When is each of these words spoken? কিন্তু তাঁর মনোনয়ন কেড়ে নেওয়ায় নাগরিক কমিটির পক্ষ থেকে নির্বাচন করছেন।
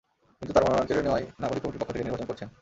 কিন্তু 0.39 0.51
তাঁর 0.55 0.63
মনোনয়ন 0.65 0.87
কেড়ে 0.89 1.01
নেওয়ায় 1.05 1.25
নাগরিক 1.41 1.61
কমিটির 1.63 1.81
পক্ষ 1.81 1.91
থেকে 1.93 2.05
নির্বাচন 2.05 2.27
করছেন। 2.29 2.49